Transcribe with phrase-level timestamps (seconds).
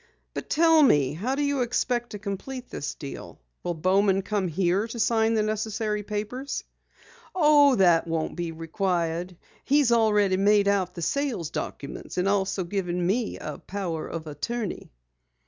[0.33, 3.39] "But tell me, how do you expect to complete this deal?
[3.63, 6.63] Will Bowman come here to sign the necessary papers?"
[7.35, 9.37] "Oh, that won't be required.
[9.63, 14.89] He's already made out the sales documents, and also given me a power of attorney."